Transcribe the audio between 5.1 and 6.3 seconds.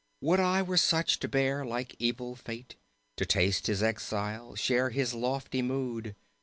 lofty mood.